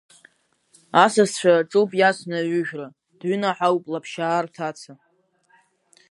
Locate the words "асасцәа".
1.03-1.51